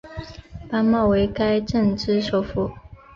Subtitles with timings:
[0.67, 2.71] 班茂为该镇之首府。